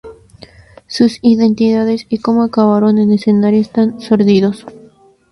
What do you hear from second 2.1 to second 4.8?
cómo acabaron en escenarios tan sórdidos.